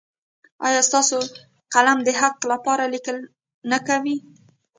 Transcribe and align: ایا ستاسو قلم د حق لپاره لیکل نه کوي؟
ایا 0.67 0.81
ستاسو 0.89 1.17
قلم 1.73 1.97
د 2.03 2.09
حق 2.19 2.37
لپاره 2.51 2.83
لیکل 2.93 3.17
نه 3.71 3.77
کوي؟ 3.87 4.17